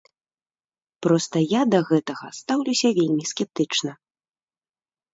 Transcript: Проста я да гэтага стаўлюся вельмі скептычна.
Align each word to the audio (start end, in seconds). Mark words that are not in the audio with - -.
Проста 1.07 1.37
я 1.43 1.61
да 1.75 1.79
гэтага 1.91 2.33
стаўлюся 2.41 2.95
вельмі 2.99 3.23
скептычна. 3.37 3.91